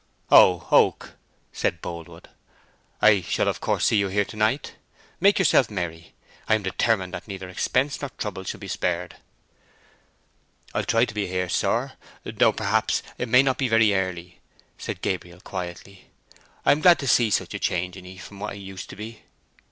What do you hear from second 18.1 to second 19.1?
from what it used to